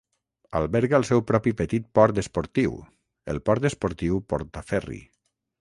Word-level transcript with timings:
Alberga 0.59 0.97
el 0.99 1.05
seu 1.09 1.21
propi 1.31 1.53
petit 1.59 1.85
port 1.99 2.21
esportiu, 2.23 2.73
el 3.35 3.45
port 3.51 3.71
esportiu 3.73 4.21
Portaferry. 4.35 5.03